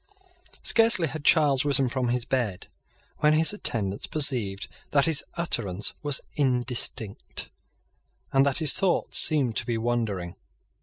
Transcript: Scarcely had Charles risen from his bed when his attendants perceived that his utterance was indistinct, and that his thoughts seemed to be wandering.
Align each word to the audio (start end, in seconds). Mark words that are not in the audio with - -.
Scarcely 0.63 1.07
had 1.07 1.23
Charles 1.23 1.63
risen 1.63 1.87
from 1.87 2.07
his 2.07 2.25
bed 2.25 2.65
when 3.17 3.33
his 3.33 3.53
attendants 3.53 4.07
perceived 4.07 4.67
that 4.89 5.05
his 5.05 5.23
utterance 5.35 5.93
was 6.01 6.21
indistinct, 6.33 7.51
and 8.33 8.43
that 8.43 8.57
his 8.57 8.73
thoughts 8.73 9.19
seemed 9.19 9.55
to 9.57 9.65
be 9.67 9.77
wandering. 9.77 10.35